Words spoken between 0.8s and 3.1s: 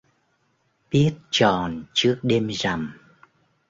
Biết tròn trước đêm rằm